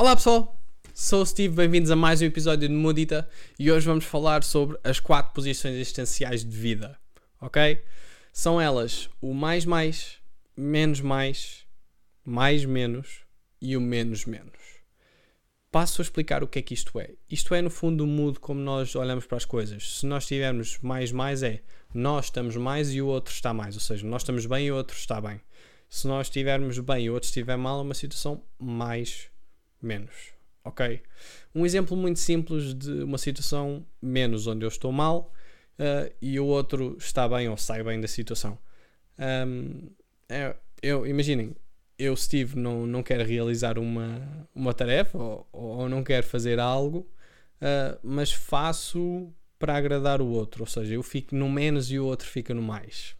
Olá 0.00 0.16
pessoal, 0.16 0.58
sou 0.94 1.20
o 1.20 1.26
Steve, 1.26 1.54
bem-vindos 1.54 1.90
a 1.90 1.94
mais 1.94 2.22
um 2.22 2.24
episódio 2.24 2.66
de 2.66 2.74
Mudita 2.74 3.28
e 3.58 3.70
hoje 3.70 3.84
vamos 3.84 4.06
falar 4.06 4.42
sobre 4.42 4.78
as 4.82 4.98
quatro 4.98 5.34
posições 5.34 5.74
existenciais 5.74 6.42
de 6.42 6.56
vida, 6.56 6.98
ok? 7.38 7.84
São 8.32 8.58
elas 8.58 9.10
o 9.20 9.34
mais 9.34 9.66
mais, 9.66 10.16
menos 10.56 11.02
mais, 11.02 11.66
mais 12.24 12.64
menos 12.64 13.26
e 13.60 13.76
o 13.76 13.80
menos 13.82 14.24
menos. 14.24 14.56
Passo 15.70 16.00
a 16.00 16.04
explicar 16.04 16.42
o 16.42 16.48
que 16.48 16.60
é 16.60 16.62
que 16.62 16.72
isto 16.72 16.98
é. 16.98 17.10
Isto 17.28 17.54
é 17.54 17.60
no 17.60 17.68
fundo 17.68 18.04
o 18.04 18.06
mood 18.06 18.40
como 18.40 18.58
nós 18.58 18.96
olhamos 18.96 19.26
para 19.26 19.36
as 19.36 19.44
coisas. 19.44 19.98
Se 19.98 20.06
nós 20.06 20.26
tivermos 20.26 20.78
mais 20.78 21.12
mais 21.12 21.42
é 21.42 21.60
nós 21.92 22.24
estamos 22.24 22.56
mais 22.56 22.90
e 22.94 23.02
o 23.02 23.06
outro 23.06 23.34
está 23.34 23.52
mais, 23.52 23.74
ou 23.74 23.82
seja, 23.82 24.06
nós 24.06 24.22
estamos 24.22 24.46
bem 24.46 24.68
e 24.68 24.72
o 24.72 24.76
outro 24.76 24.96
está 24.96 25.20
bem. 25.20 25.42
Se 25.90 26.08
nós 26.08 26.28
estivermos 26.28 26.78
bem 26.78 27.04
e 27.04 27.10
o 27.10 27.12
outro 27.12 27.26
estiver 27.26 27.58
mal, 27.58 27.80
é 27.80 27.82
uma 27.82 27.92
situação 27.92 28.42
mais 28.58 29.28
menos. 29.80 30.32
Ok? 30.64 31.02
Um 31.54 31.64
exemplo 31.64 31.96
muito 31.96 32.18
simples 32.18 32.74
de 32.74 33.02
uma 33.02 33.18
situação 33.18 33.84
menos 34.00 34.46
onde 34.46 34.64
eu 34.64 34.68
estou 34.68 34.92
mal 34.92 35.32
uh, 35.78 36.12
e 36.20 36.38
o 36.38 36.46
outro 36.46 36.96
está 36.98 37.28
bem 37.28 37.48
ou 37.48 37.56
sai 37.56 37.82
bem 37.82 38.00
da 38.00 38.08
situação. 38.08 38.58
Um, 39.18 39.90
é, 40.28 40.54
eu, 40.82 41.06
imaginem, 41.06 41.54
eu, 41.98 42.16
Steve, 42.16 42.58
não, 42.58 42.86
não 42.86 43.02
quero 43.02 43.24
realizar 43.24 43.78
uma, 43.78 44.48
uma 44.54 44.72
tarefa 44.72 45.18
ou, 45.18 45.48
ou 45.52 45.88
não 45.88 46.04
quero 46.04 46.26
fazer 46.26 46.60
algo, 46.60 47.08
uh, 47.60 47.98
mas 48.02 48.32
faço 48.32 49.32
para 49.58 49.76
agradar 49.76 50.20
o 50.20 50.28
outro. 50.28 50.62
Ou 50.62 50.66
seja, 50.66 50.94
eu 50.94 51.02
fico 51.02 51.34
no 51.34 51.48
menos 51.48 51.90
e 51.90 51.98
o 51.98 52.06
outro 52.06 52.26
fica 52.28 52.54
no 52.54 52.62
mais. 52.62 53.14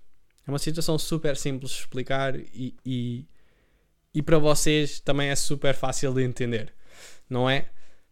É 0.47 0.51
uma 0.51 0.59
situação 0.59 0.99
super 0.99 1.37
simples 1.37 1.73
de 1.73 1.79
explicar 1.79 2.35
e, 2.37 2.75
e 2.85 3.27
e 4.15 4.23
para 4.23 4.39
vocês 4.39 5.01
também 5.01 5.29
é 5.29 5.37
super 5.37 5.75
fácil 5.75 6.13
de 6.13 6.23
entender, 6.23 6.73
não 7.29 7.49
é? 7.49 7.71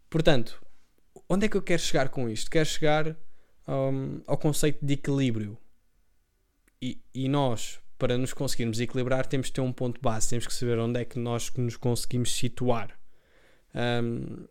Portanto, 0.08 0.60
onde 1.28 1.46
é 1.46 1.48
que 1.48 1.56
eu 1.56 1.62
quero 1.62 1.82
chegar 1.82 2.08
com 2.08 2.28
isto? 2.28 2.50
Quero 2.50 2.68
chegar 2.68 3.16
um, 3.66 4.20
ao 4.26 4.38
conceito 4.38 4.84
de 4.84 4.94
equilíbrio. 4.94 5.58
E, 6.80 7.00
e, 7.12 7.28
nós, 7.28 7.80
para 7.98 8.16
nos 8.16 8.32
conseguirmos 8.32 8.80
equilibrar, 8.80 9.26
temos 9.26 9.48
que 9.48 9.54
ter 9.54 9.60
um 9.60 9.72
ponto 9.72 10.00
base, 10.00 10.28
temos 10.28 10.46
que 10.46 10.54
saber 10.54 10.78
onde 10.78 11.00
é 11.00 11.04
que 11.04 11.18
nós 11.18 11.52
nos 11.54 11.76
conseguimos 11.76 12.32
situar. 12.32 12.96
Um, 13.74 14.46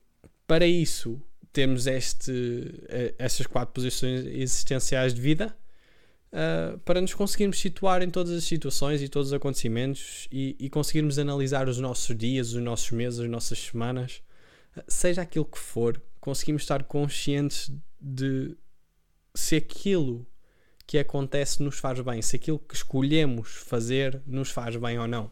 para 0.46 0.68
isso, 0.68 1.22
temos 1.54 1.88
este, 1.88 2.86
eh, 2.90 3.16
estas 3.18 3.48
quatro 3.48 3.74
posições 3.74 4.26
existenciais 4.26 5.14
de 5.14 5.22
vida 5.22 5.58
uh, 6.32 6.78
para 6.80 7.02
nos 7.02 7.14
conseguirmos 7.14 7.60
situar 7.60 8.02
em 8.02 8.10
todas 8.10 8.32
as 8.32 8.44
situações 8.44 9.02
e 9.02 9.10
todos 9.10 9.30
os 9.30 9.34
acontecimentos 9.34 10.28
e, 10.32 10.56
e 10.60 10.70
conseguirmos 10.70 11.20
analisar 11.20 11.68
os 11.68 11.80
nossos 11.80 12.16
dias, 12.16 12.54
os 12.54 12.62
nossos 12.62 12.92
meses, 12.92 13.20
as 13.20 13.30
nossas 13.30 13.60
semanas, 13.60 14.22
uh, 14.76 14.84
seja 14.88 15.22
aquilo 15.22 15.46
que 15.46 15.60
for, 15.60 16.02
conseguimos 16.20 16.64
estar 16.64 16.84
conscientes 16.84 17.72
de 18.00 18.56
se 19.34 19.56
aquilo 19.56 20.26
que 20.86 20.98
acontece 20.98 21.62
nos 21.62 21.80
faz 21.80 22.00
bem, 22.00 22.22
se 22.22 22.36
aquilo 22.36 22.60
que 22.60 22.76
escolhemos 22.76 23.50
fazer 23.50 24.22
nos 24.26 24.50
faz 24.50 24.76
bem 24.78 24.98
ou 24.98 25.08
não. 25.08 25.30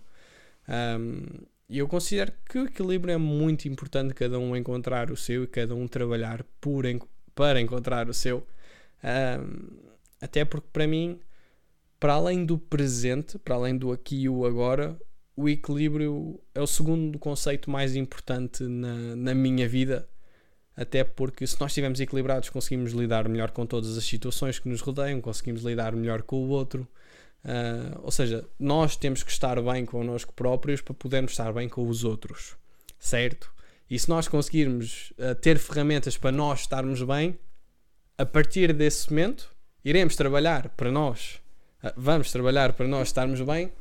E 1.68 1.80
eu 1.80 1.88
considero 1.88 2.32
que 2.48 2.60
o 2.60 2.66
equilíbrio 2.66 3.14
é 3.14 3.18
muito 3.18 3.68
importante 3.68 4.14
cada 4.14 4.38
um 4.38 4.56
encontrar 4.56 5.10
o 5.10 5.18
seu 5.18 5.44
e 5.44 5.48
cada 5.48 5.74
um 5.74 5.88
trabalhar 5.88 6.44
por, 6.62 6.86
para 7.34 7.60
encontrar 7.60 8.08
o 8.08 8.14
seu. 8.14 8.46
Um, 9.04 9.95
até 10.26 10.44
porque 10.44 10.68
para 10.74 10.88
mim, 10.88 11.20
para 12.00 12.14
além 12.14 12.46
do 12.46 12.58
presente, 12.58 13.38
para 13.38 13.56
além 13.56 13.78
do 13.78 13.92
aqui 13.92 14.24
e 14.24 14.30
o 14.30 14.44
agora, 14.44 15.00
o 15.36 15.48
equilíbrio 15.48 16.42
é 16.54 16.62
o 16.62 16.68
segundo 16.68 17.20
conceito 17.20 17.70
mais 17.70 17.96
importante 17.96 18.64
na, 18.64 19.16
na 19.16 19.36
minha 19.36 19.68
vida. 19.68 20.08
Até 20.76 21.04
porque 21.04 21.46
se 21.46 21.60
nós 21.62 21.72
estivermos 21.72 22.00
equilibrados, 22.00 22.50
conseguimos 22.50 22.92
lidar 22.92 23.30
melhor 23.30 23.52
com 23.52 23.66
todas 23.66 23.98
as 23.98 24.04
situações 24.04 24.58
que 24.60 24.68
nos 24.68 24.82
rodeiam, 24.82 25.22
conseguimos 25.22 25.62
lidar 25.64 25.96
melhor 25.96 26.24
com 26.24 26.38
o 26.38 26.50
outro. 26.50 26.88
Uh, 27.44 28.02
ou 28.02 28.12
seja, 28.12 28.44
nós 28.60 28.98
temos 28.98 29.22
que 29.22 29.32
estar 29.32 29.62
bem 29.62 29.86
connosco 29.86 30.34
próprios 30.34 30.82
para 30.82 30.96
podermos 30.96 31.32
estar 31.32 31.54
bem 31.54 31.70
com 31.70 31.88
os 31.88 32.04
outros, 32.04 32.56
certo? 32.98 33.54
E 33.88 34.00
se 34.00 34.10
nós 34.10 34.28
conseguirmos 34.28 35.14
uh, 35.20 35.36
ter 35.36 35.60
ferramentas 35.60 36.18
para 36.18 36.32
nós 36.32 36.62
estarmos 36.62 37.04
bem, 37.04 37.38
a 38.18 38.26
partir 38.26 38.74
desse 38.74 39.10
momento, 39.12 39.55
iremos 39.86 40.16
trabalhar 40.16 40.70
para 40.70 40.92
nós, 40.92 41.40
ah, 41.82 41.94
vamos 41.96 42.32
trabalhar 42.32 42.74
para 42.74 42.88
nós 42.88 43.10
estarmos 43.10 43.40
bem, 43.42 43.72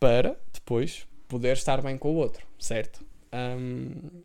para 0.00 0.36
depois 0.52 1.06
poder 1.28 1.52
estar 1.52 1.80
bem 1.80 1.96
com 1.96 2.10
o 2.10 2.16
outro, 2.16 2.44
certo? 2.58 3.04
Um, 3.32 4.22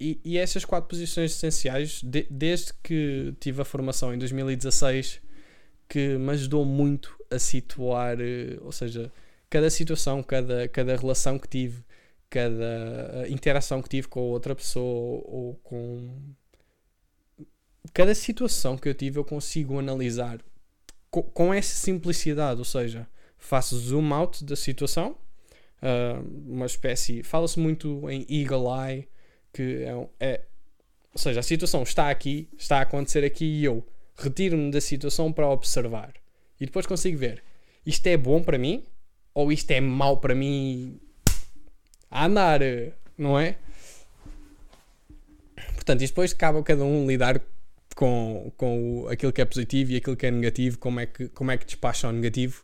e, 0.00 0.18
e 0.24 0.38
essas 0.38 0.64
quatro 0.64 0.88
posições 0.88 1.32
essenciais, 1.32 2.02
de, 2.02 2.26
desde 2.30 2.72
que 2.82 3.34
tive 3.38 3.62
a 3.62 3.64
formação 3.64 4.12
em 4.12 4.18
2016, 4.18 5.20
que 5.88 6.16
me 6.18 6.32
ajudou 6.32 6.64
muito 6.64 7.16
a 7.30 7.38
situar, 7.38 8.20
eh, 8.20 8.58
ou 8.62 8.72
seja, 8.72 9.12
cada 9.48 9.70
situação, 9.70 10.22
cada, 10.22 10.66
cada 10.68 10.96
relação 10.96 11.38
que 11.38 11.46
tive, 11.46 11.84
cada 12.28 13.28
interação 13.28 13.80
que 13.80 13.88
tive 13.88 14.08
com 14.08 14.20
outra 14.20 14.54
pessoa 14.54 15.22
ou 15.26 15.54
com 15.62 16.10
cada 17.92 18.14
situação 18.14 18.76
que 18.76 18.88
eu 18.88 18.94
tive 18.94 19.18
eu 19.18 19.24
consigo 19.24 19.78
analisar 19.78 20.40
com, 21.10 21.54
essa 21.54 21.76
simplicidade, 21.76 22.58
ou 22.58 22.64
seja, 22.64 23.06
faço 23.38 23.78
zoom 23.78 24.12
out 24.12 24.44
da 24.44 24.56
situação, 24.56 25.16
uh, 25.80 26.20
uma 26.46 26.66
espécie, 26.66 27.22
fala-se 27.22 27.58
muito 27.58 28.10
em 28.10 28.26
eagle 28.28 28.66
eye, 28.84 29.08
que 29.52 29.84
é, 29.84 30.08
é, 30.18 30.40
ou 31.12 31.18
seja, 31.18 31.40
a 31.40 31.42
situação 31.42 31.82
está 31.82 32.10
aqui, 32.10 32.48
está 32.58 32.78
a 32.78 32.82
acontecer 32.82 33.24
aqui 33.24 33.44
e 33.44 33.64
eu 33.64 33.86
retiro-me 34.16 34.70
da 34.70 34.80
situação 34.80 35.32
para 35.32 35.48
observar 35.48 36.12
e 36.60 36.66
depois 36.66 36.86
consigo 36.86 37.18
ver 37.18 37.42
isto 37.86 38.06
é 38.06 38.16
bom 38.16 38.42
para 38.42 38.58
mim 38.58 38.84
ou 39.32 39.52
isto 39.52 39.70
é 39.70 39.80
mau 39.80 40.16
para 40.16 40.34
mim 40.34 40.98
a 42.10 42.26
andar, 42.26 42.60
não 43.18 43.38
é? 43.38 43.56
Portanto, 45.74 46.02
isto 46.02 46.12
depois 46.12 46.32
cabe 46.32 46.58
a 46.58 46.62
cada 46.62 46.84
um 46.84 47.06
lidar 47.06 47.40
com, 47.94 48.52
com 48.56 49.02
o, 49.02 49.08
aquilo 49.08 49.32
que 49.32 49.40
é 49.40 49.44
positivo 49.44 49.92
e 49.92 49.96
aquilo 49.96 50.16
que 50.16 50.26
é 50.26 50.30
negativo, 50.30 50.78
como 50.78 51.00
é 51.00 51.06
que, 51.06 51.28
como 51.28 51.50
é 51.50 51.56
que 51.56 51.64
despacha 51.64 52.08
o 52.08 52.12
negativo, 52.12 52.62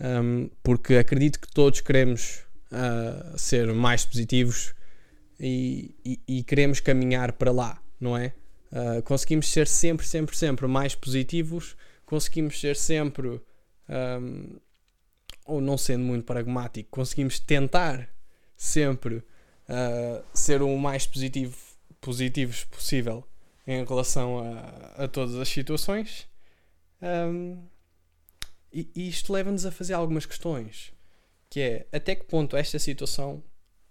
um, 0.00 0.50
porque 0.62 0.96
acredito 0.96 1.38
que 1.38 1.48
todos 1.52 1.80
queremos 1.80 2.42
uh, 2.72 3.38
ser 3.38 3.72
mais 3.72 4.04
positivos 4.04 4.74
e, 5.38 5.94
e, 6.04 6.20
e, 6.26 6.42
queremos 6.42 6.80
caminhar 6.80 7.32
para 7.32 7.52
lá, 7.52 7.80
não 8.00 8.16
é? 8.16 8.32
Uh, 8.72 9.02
conseguimos 9.02 9.48
ser 9.50 9.66
sempre, 9.66 10.06
sempre, 10.06 10.36
sempre 10.36 10.66
mais 10.66 10.94
positivos, 10.94 11.76
conseguimos 12.04 12.60
ser 12.60 12.76
sempre, 12.76 13.40
um, 13.88 14.58
ou 15.44 15.60
não 15.60 15.78
sendo 15.78 16.04
muito 16.04 16.24
pragmático, 16.24 16.88
conseguimos 16.90 17.38
tentar 17.38 18.08
sempre 18.56 19.16
uh, 19.16 20.24
ser 20.32 20.62
o 20.62 20.76
mais 20.76 21.06
positivo, 21.06 21.56
positivos 22.00 22.64
possível 22.64 23.24
em 23.66 23.84
relação 23.84 24.38
a, 24.38 25.04
a 25.04 25.08
todas 25.08 25.34
as 25.36 25.48
situações. 25.48 26.28
Um, 27.00 27.66
e, 28.72 28.90
e 28.94 29.08
isto 29.08 29.32
leva-nos 29.32 29.64
a 29.64 29.70
fazer 29.70 29.94
algumas 29.94 30.26
questões, 30.26 30.92
que 31.48 31.60
é 31.60 31.86
até 31.92 32.14
que 32.14 32.24
ponto 32.24 32.56
esta 32.56 32.78
situação 32.78 33.42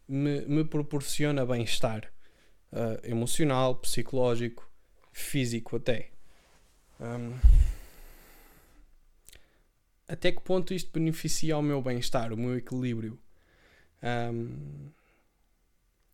me, 0.07 0.41
me 0.41 0.65
proporciona 0.65 1.45
bem-estar 1.45 2.11
uh, 2.71 2.99
emocional, 3.03 3.75
psicológico, 3.75 4.69
físico 5.11 5.77
até. 5.77 6.09
Um, 6.99 7.37
até 10.07 10.31
que 10.31 10.41
ponto 10.41 10.73
isto 10.73 10.91
beneficia 10.91 11.55
ao 11.55 11.61
meu 11.61 11.81
bem-estar, 11.81 12.33
o 12.33 12.37
meu 12.37 12.57
equilíbrio. 12.57 13.17
Um, 14.03 14.91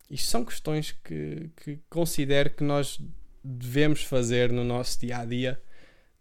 isto 0.08 0.28
são 0.28 0.44
questões 0.44 0.92
que, 0.92 1.50
que 1.56 1.78
considero 1.88 2.50
que 2.50 2.64
nós 2.64 3.00
devemos 3.42 4.02
fazer 4.02 4.52
no 4.52 4.64
nosso 4.64 5.00
dia 5.00 5.18
a 5.18 5.24
dia 5.24 5.60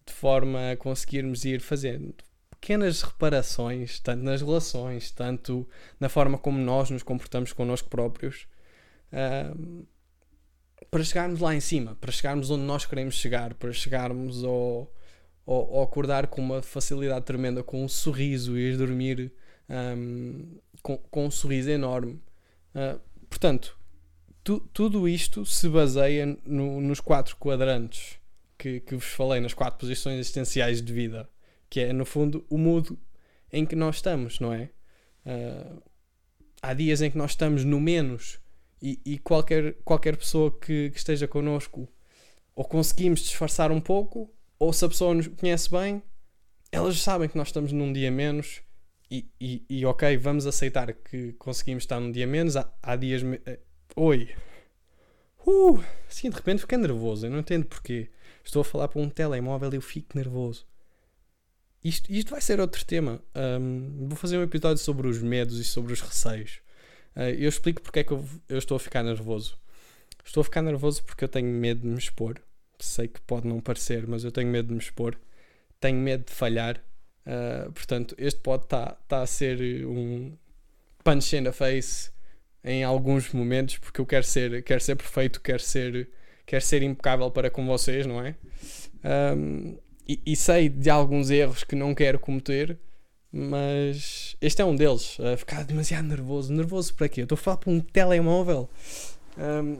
de 0.06 0.14
forma 0.14 0.72
a 0.72 0.78
conseguirmos 0.78 1.46
ir 1.46 1.62
fazendo 1.62 2.16
pequenas 2.60 3.02
reparações, 3.02 4.00
tanto 4.00 4.24
nas 4.24 4.42
relações, 4.42 5.12
tanto 5.12 5.68
na 6.00 6.10
forma 6.10 6.38
como 6.38 6.60
nós 6.60 6.90
nos 6.90 7.04
comportamos 7.04 7.54
connosco 7.54 7.90
próprios, 7.90 8.48
uh, 9.14 9.88
para 10.92 11.04
chegarmos 11.04 11.40
lá 11.40 11.56
em 11.56 11.60
cima, 11.60 11.96
para 11.96 12.12
chegarmos 12.12 12.50
onde 12.50 12.64
nós 12.64 12.86
queremos 12.86 13.16
chegar, 13.16 13.54
para 13.54 13.72
chegarmos 13.72 14.44
ao, 14.44 14.92
ao, 15.46 15.76
ao 15.76 15.84
acordar 15.84 16.28
com 16.28 16.42
uma 16.42 16.62
facilidade 16.62 17.26
tremenda, 17.26 17.64
com 17.64 17.84
um 17.84 17.88
sorriso 17.88 18.58
e 18.58 18.72
ir 18.72 18.78
dormir 18.78 19.32
um, 19.70 20.60
com, 20.82 20.98
com 20.98 21.28
um 21.28 21.32
sorriso 21.32 21.70
enorme. 21.70 22.22
Uh, 22.76 23.00
portanto, 23.30 23.79
tu, 24.44 24.60
tudo 24.74 25.08
isto 25.08 25.46
se 25.46 25.68
baseia 25.70 26.38
no, 26.46 26.82
nos 26.82 27.00
quatro 27.00 27.36
quadrantes 27.38 28.18
que, 28.58 28.80
que 28.82 28.96
vos 28.96 29.06
falei, 29.06 29.40
nas 29.40 29.54
quatro 29.54 29.80
posições 29.80 30.20
existenciais 30.20 30.82
de 30.82 30.94
vida, 30.94 31.30
que 31.70 31.80
é 31.80 31.94
no 31.94 32.06
fundo 32.06 32.46
o 32.50 32.58
mood 32.58 32.98
em 33.52 33.66
que 33.66 33.76
nós 33.76 33.98
estamos, 33.98 34.40
não 34.40 34.54
é? 34.54 34.70
Uh, 35.26 35.82
há 36.62 36.74
dias 36.74 37.02
em 37.02 37.10
que 37.12 37.18
nós 37.18 37.32
estamos 37.32 37.64
no 37.64 37.80
menos 37.80 38.40
E, 38.82 38.98
e 39.06 39.20
qualquer, 39.20 39.76
qualquer 39.84 40.16
pessoa 40.16 40.50
que, 40.52 40.90
que 40.92 40.98
esteja 40.98 41.28
connosco, 41.28 41.88
ou 42.56 42.64
conseguimos 42.64 43.20
disfarçar 43.22 43.72
um 43.72 43.82
pouco, 43.82 44.34
ou 44.58 44.72
se 44.72 44.86
a 44.86 44.88
pessoa 44.88 45.14
nos 45.14 45.28
conhece 45.28 45.70
bem, 45.70 46.02
elas 46.72 47.02
sabem 47.02 47.28
que 47.28 47.38
nós 47.38 47.50
estamos 47.50 47.74
num 47.74 47.92
dia 47.92 48.10
menos 48.10 48.62
e, 49.12 49.30
e, 49.40 49.66
e 49.70 49.86
ok, 49.86 50.16
vamos 50.18 50.46
aceitar 50.46 50.94
que 50.94 51.34
conseguimos 51.34 51.84
estar 51.84 52.00
num 52.00 52.12
dia 52.12 52.28
menos. 52.28 52.56
Há, 52.56 52.72
há 52.82 52.96
dias. 52.96 53.22
Oi! 53.96 54.30
Uh, 55.46 55.84
assim 56.08 56.30
de 56.30 56.36
repente 56.36 56.62
fiquei 56.62 56.78
nervoso. 56.78 57.26
Eu 57.26 57.32
não 57.32 57.40
entendo 57.40 57.66
porquê. 57.66 58.10
Estou 58.44 58.62
a 58.62 58.66
falar 58.66 58.88
para 58.88 59.02
um 59.02 59.10
telemóvel 59.10 59.74
e 59.74 59.78
eu 59.78 59.82
fico 59.82 60.18
nervoso. 60.18 60.66
Isto, 61.84 62.12
isto 62.12 62.32
vai 62.32 62.42
ser 62.42 62.60
outro 62.60 62.86
tema. 62.86 63.22
Um, 63.36 64.08
vou 64.08 64.18
fazer 64.18 64.38
um 64.38 64.44
episódio 64.44 64.78
sobre 64.78 65.08
os 65.08 65.22
medos 65.22 65.60
e 65.60 65.64
sobre 65.64 65.94
os 65.94 66.02
receios. 66.02 66.62
Uh, 67.16 67.34
eu 67.38 67.50
explico 67.50 67.82
porque 67.82 68.00
é 68.00 68.04
que 68.04 68.12
eu, 68.12 68.24
eu 68.48 68.58
estou 68.58 68.78
a 68.78 68.80
ficar 68.80 69.04
nervoso. 69.04 69.58
Estou 70.24 70.42
a 70.42 70.44
ficar 70.44 70.62
nervoso 70.62 71.04
porque 71.04 71.24
eu 71.24 71.30
tenho 71.30 71.48
medo 71.48 71.82
de 71.82 71.88
me 71.88 71.98
expor. 71.98 72.40
Sei 72.78 73.08
que 73.08 73.20
pode 73.22 73.48
não 73.48 73.60
parecer, 73.60 74.08
mas 74.08 74.24
eu 74.24 74.32
tenho 74.32 74.50
medo 74.50 74.68
de 74.68 74.74
me 74.74 74.80
expor. 74.80 75.18
Tenho 75.80 75.98
medo 75.98 76.26
de 76.26 76.32
falhar. 76.32 76.82
Uh, 77.26 77.72
portanto, 77.72 78.16
este 78.18 78.40
pode 78.40 78.66
estar 78.66 78.86
tá, 78.86 78.98
tá 79.08 79.22
a 79.24 79.28
ser 79.28 79.86
um 79.86 80.38
punch 81.04 81.36
in 81.36 81.44
the 81.44 81.52
face 81.52 82.12
em 82.64 82.84
alguns 82.84 83.32
momentos, 83.32 83.78
porque 83.78 84.02
eu 84.02 84.06
quero 84.06 84.24
ser, 84.24 84.64
quero 84.64 84.82
ser 84.82 84.96
perfeito, 84.96 85.42
quero 85.42 85.62
ser, 85.62 86.10
quero 86.46 86.64
ser 86.64 86.84
impecável 86.84 87.32
para 87.32 87.50
com 87.50 87.66
vocês, 87.66 88.06
não 88.06 88.22
é? 88.22 88.36
Um, 89.36 89.78
e, 90.08 90.20
e, 90.26 90.36
sei 90.36 90.68
de 90.68 90.90
alguns 90.90 91.30
erros 91.30 91.64
que 91.64 91.76
não 91.76 91.94
quero 91.94 92.20
cometer, 92.20 92.78
mas 93.32 94.36
este 94.42 94.62
é 94.62 94.66
um 94.66 94.76
deles. 94.76 95.18
Ficar 95.38 95.64
demasiado 95.64 96.08
nervoso. 96.08 96.52
Nervoso 96.52 96.96
para 96.96 97.08
quê? 97.08 97.22
Eu 97.22 97.26
estou 97.26 97.36
a 97.36 97.38
falar 97.38 97.58
para 97.58 97.72
um 97.72 97.80
telemóvel. 97.80 98.68
Um, 99.38 99.78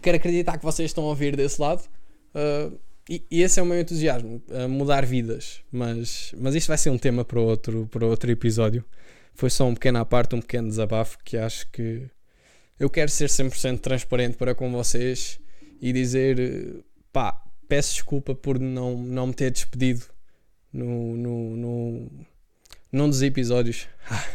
quero 0.00 0.16
acreditar 0.16 0.56
que 0.56 0.64
vocês 0.64 0.88
estão 0.90 1.04
a 1.04 1.08
ouvir 1.08 1.36
desse 1.36 1.60
lado. 1.60 1.82
Uh, 2.34 2.78
e, 3.08 3.22
e, 3.30 3.42
esse 3.42 3.60
é 3.60 3.62
o 3.62 3.66
meu 3.66 3.78
entusiasmo, 3.78 4.40
mudar 4.70 5.04
vidas. 5.04 5.60
Mas, 5.70 6.32
mas 6.38 6.54
isto 6.54 6.68
vai 6.68 6.78
ser 6.78 6.88
um 6.90 6.98
tema 6.98 7.24
para 7.24 7.40
outro, 7.40 7.86
para 7.90 8.06
outro 8.06 8.30
episódio. 8.30 8.84
Foi 9.34 9.50
só 9.50 9.66
um 9.66 9.74
pequeno 9.74 9.98
à 9.98 10.04
parte, 10.04 10.34
um 10.34 10.40
pequeno 10.40 10.68
desabafo 10.68 11.18
que 11.24 11.36
acho 11.36 11.70
que 11.70 12.10
eu 12.78 12.88
quero 12.88 13.10
ser 13.10 13.28
100% 13.28 13.80
transparente 13.80 14.36
para 14.36 14.54
com 14.54 14.70
vocês 14.70 15.38
e 15.80 15.92
dizer 15.92 16.84
pá, 17.12 17.42
peço 17.68 17.94
desculpa 17.94 18.34
por 18.34 18.58
não, 18.58 18.96
não 18.96 19.28
me 19.28 19.34
ter 19.34 19.50
despedido 19.50 20.04
no, 20.72 21.16
no, 21.16 21.56
no, 21.56 22.10
num 22.92 23.08
dos 23.08 23.22
episódios. 23.22 23.86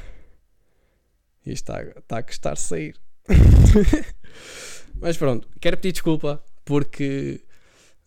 Ah, 1.48 1.52
isto 1.52 1.72
está, 1.72 1.84
está 1.84 2.18
a 2.18 2.24
custar 2.24 2.58
sair. 2.58 2.96
Mas 5.00 5.16
pronto, 5.16 5.48
quero 5.60 5.78
pedir 5.78 5.92
desculpa 5.92 6.44
porque 6.64 7.42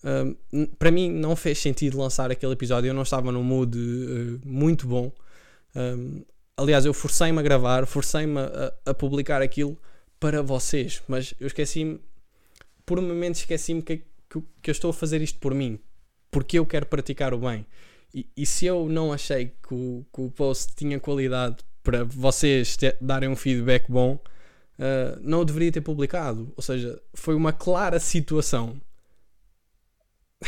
um, 0.04 0.66
para 0.78 0.90
mim 0.90 1.10
não 1.10 1.36
fez 1.36 1.58
sentido 1.58 1.98
lançar 1.98 2.30
aquele 2.30 2.52
episódio. 2.52 2.88
Eu 2.88 2.94
não 2.94 3.02
estava 3.02 3.30
num 3.30 3.42
mood 3.42 3.78
uh, 3.78 4.40
muito 4.44 4.86
bom. 4.86 5.12
Um, 5.74 6.24
aliás, 6.58 6.84
eu 6.84 6.92
forcei-me 6.92 7.38
a 7.38 7.42
gravar, 7.42 7.86
forcei-me 7.86 8.38
a, 8.38 8.74
a, 8.86 8.94
publicar 8.94 9.40
aquilo 9.40 9.78
para 10.20 10.42
vocês, 10.42 11.02
mas 11.08 11.34
eu 11.40 11.46
esqueci-me, 11.46 12.00
por 12.84 12.98
um 12.98 13.02
momento 13.02 13.36
esqueci-me 13.36 13.80
que, 13.80 13.98
que, 14.28 14.42
que, 14.62 14.70
eu 14.70 14.72
estou 14.72 14.90
a 14.90 14.94
fazer 14.94 15.22
isto 15.22 15.38
por 15.38 15.54
mim, 15.54 15.78
porque 16.30 16.58
eu 16.58 16.66
quero 16.66 16.86
praticar 16.86 17.32
o 17.32 17.38
bem. 17.38 17.64
E, 18.12 18.28
e 18.36 18.44
se 18.44 18.66
eu 18.66 18.88
não 18.88 19.12
achei 19.12 19.52
que 19.66 19.74
o, 19.74 20.04
que 20.12 20.20
o 20.20 20.30
post 20.30 20.74
tinha 20.74 20.98
qualidade 20.98 21.56
para 21.82 22.04
vocês 22.04 22.76
darem 23.00 23.28
um 23.28 23.36
feedback 23.36 23.86
bom, 23.88 24.14
uh, 24.14 25.18
não 25.22 25.40
o 25.40 25.44
deveria 25.44 25.72
ter 25.72 25.80
publicado. 25.80 26.52
Ou 26.56 26.62
seja, 26.62 27.00
foi 27.14 27.34
uma 27.34 27.52
clara 27.52 27.98
situação 28.00 28.80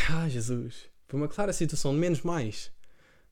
ah, 0.09 0.27
Jesus. 0.29 0.85
Foi 1.07 1.19
uma 1.19 1.27
clara 1.27 1.51
situação 1.51 1.93
de 1.93 1.99
menos 1.99 2.21
mais. 2.21 2.71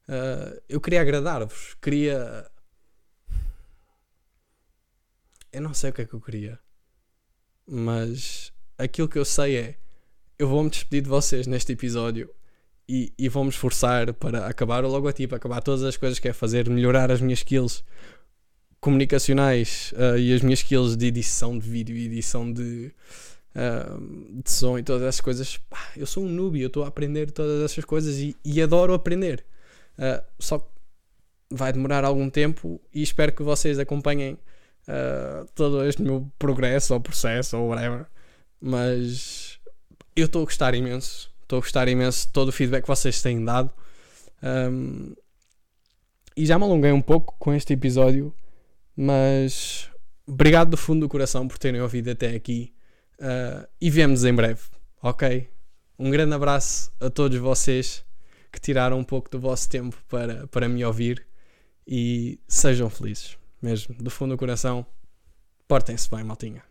Uh, 0.07 0.61
eu 0.67 0.81
queria 0.81 1.01
agradar-vos. 1.01 1.75
Queria. 1.81 2.49
Eu 5.51 5.61
não 5.61 5.73
sei 5.73 5.89
o 5.89 5.93
que 5.93 6.01
é 6.01 6.05
que 6.05 6.13
eu 6.13 6.21
queria. 6.21 6.59
Mas 7.67 8.51
aquilo 8.77 9.07
que 9.07 9.19
eu 9.19 9.25
sei 9.25 9.57
é. 9.57 9.75
Eu 10.37 10.47
vou-me 10.47 10.69
despedir 10.69 11.01
de 11.01 11.09
vocês 11.09 11.45
neste 11.45 11.73
episódio 11.73 12.29
e, 12.87 13.13
e 13.17 13.27
vou-me 13.27 13.49
esforçar 13.49 14.13
para 14.13 14.47
acabar 14.47 14.85
o 14.85 14.87
logotipo, 14.87 15.35
acabar 15.35 15.61
todas 15.61 15.83
as 15.83 15.97
coisas 15.97 16.17
que 16.17 16.29
é 16.29 16.33
fazer, 16.33 16.69
melhorar 16.69 17.11
as 17.11 17.19
minhas 17.19 17.39
skills 17.39 17.83
comunicacionais 18.79 19.93
uh, 19.97 20.17
e 20.17 20.33
as 20.33 20.41
minhas 20.41 20.59
skills 20.59 20.95
de 20.95 21.07
edição 21.07 21.59
de 21.59 21.69
vídeo 21.69 21.95
edição 21.97 22.51
de, 22.51 22.93
uh, 23.53 24.41
de 24.41 24.49
som 24.49 24.79
e 24.79 24.83
todas 24.83 25.03
essas 25.03 25.21
coisas. 25.21 25.57
Pá, 25.69 25.91
eu 25.97 26.05
sou 26.05 26.23
um 26.23 26.29
noob, 26.29 26.59
eu 26.59 26.67
estou 26.67 26.85
a 26.85 26.87
aprender 26.87 27.31
todas 27.31 27.61
essas 27.61 27.83
coisas 27.83 28.17
e, 28.17 28.35
e 28.43 28.61
adoro 28.61 28.93
aprender. 28.93 29.45
Uh, 29.97 30.23
só 30.39 30.59
que 30.59 30.69
vai 31.51 31.73
demorar 31.73 32.05
algum 32.05 32.29
tempo 32.29 32.79
e 32.93 33.01
espero 33.01 33.33
que 33.33 33.43
vocês 33.43 33.77
acompanhem 33.77 34.39
uh, 34.89 35.47
todo 35.53 35.85
este 35.85 36.01
meu 36.01 36.29
progresso 36.39 36.93
ou 36.93 36.99
processo 36.99 37.57
ou 37.57 37.69
whatever. 37.69 38.05
Mas 38.59 39.59
eu 40.15 40.25
estou 40.25 40.41
a 40.41 40.45
gostar 40.45 40.73
imenso. 40.73 41.31
Estou 41.43 41.57
a 41.57 41.61
gostar 41.61 41.87
imenso 41.87 42.27
de 42.27 42.33
todo 42.33 42.49
o 42.49 42.51
feedback 42.51 42.81
que 42.81 42.87
vocês 42.87 43.21
têm 43.21 43.43
dado. 43.43 43.71
Um, 44.43 45.13
e 46.35 46.45
já 46.45 46.57
me 46.57 46.63
alonguei 46.63 46.91
um 46.91 47.01
pouco 47.01 47.35
com 47.37 47.53
este 47.53 47.73
episódio, 47.73 48.33
mas 48.95 49.89
obrigado 50.25 50.69
do 50.69 50.77
fundo 50.77 51.01
do 51.01 51.09
coração 51.09 51.47
por 51.47 51.57
terem 51.57 51.81
ouvido 51.81 52.09
até 52.11 52.35
aqui. 52.35 52.73
Uh, 53.19 53.67
e 53.81 53.89
vemos 53.89 54.23
em 54.23 54.33
breve, 54.33 54.61
ok? 55.01 55.49
Um 55.97 56.09
grande 56.09 56.33
abraço 56.33 56.91
a 56.99 57.09
todos 57.09 57.37
vocês 57.37 58.05
que 58.51 58.59
tiraram 58.59 58.99
um 58.99 59.03
pouco 59.03 59.29
do 59.29 59.39
vosso 59.39 59.69
tempo 59.69 59.97
para, 60.07 60.47
para 60.47 60.69
me 60.69 60.83
ouvir 60.85 61.25
e 61.85 62.39
sejam 62.47 62.89
felizes, 62.89 63.38
mesmo, 63.61 63.95
do 63.95 64.09
fundo 64.09 64.35
do 64.35 64.37
coração. 64.37 64.85
Portem-se 65.67 66.09
bem, 66.09 66.23
maltinha. 66.23 66.63